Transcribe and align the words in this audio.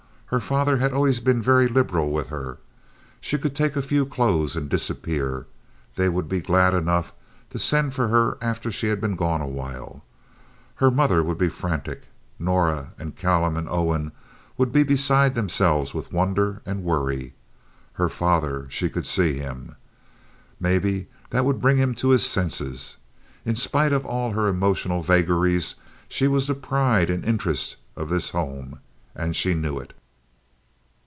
Her 0.31 0.39
father 0.39 0.77
had 0.77 0.93
always 0.93 1.19
been 1.19 1.41
very 1.41 1.67
liberal 1.67 2.09
with 2.09 2.27
her. 2.27 2.57
She 3.19 3.37
could 3.37 3.53
take 3.53 3.75
a 3.75 3.81
few 3.81 4.05
clothes 4.05 4.55
and 4.55 4.69
disappear. 4.69 5.45
They 5.95 6.07
would 6.07 6.29
be 6.29 6.39
glad 6.39 6.73
enough 6.73 7.11
to 7.49 7.59
send 7.59 7.93
for 7.93 8.07
her 8.07 8.37
after 8.41 8.71
she 8.71 8.87
had 8.87 9.01
been 9.01 9.17
gone 9.17 9.41
awhile. 9.41 10.05
Her 10.75 10.89
mother 10.89 11.21
would 11.21 11.37
be 11.37 11.49
frantic; 11.49 12.03
Norah 12.39 12.93
and 12.97 13.17
Callum 13.17 13.57
and 13.57 13.67
Owen 13.67 14.13
would 14.57 14.71
be 14.71 14.83
beside 14.83 15.35
themselves 15.35 15.93
with 15.93 16.13
wonder 16.13 16.61
and 16.65 16.81
worry; 16.85 17.33
her 17.95 18.07
father—she 18.07 18.89
could 18.89 19.05
see 19.05 19.33
him. 19.33 19.75
Maybe 20.61 21.09
that 21.31 21.43
would 21.43 21.59
bring 21.59 21.75
him 21.75 21.93
to 21.95 22.11
his 22.11 22.25
senses. 22.25 22.95
In 23.43 23.57
spite 23.57 23.91
of 23.91 24.05
all 24.05 24.31
her 24.31 24.47
emotional 24.47 25.01
vagaries, 25.01 25.75
she 26.07 26.29
was 26.29 26.47
the 26.47 26.55
pride 26.55 27.09
and 27.09 27.25
interest 27.25 27.75
of 27.97 28.07
this 28.07 28.29
home, 28.29 28.79
and 29.13 29.35
she 29.35 29.53
knew 29.53 29.77
it. 29.77 29.91